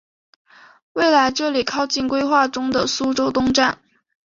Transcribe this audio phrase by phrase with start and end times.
[0.93, 3.77] 未来这里靠近规划中的苏州东站。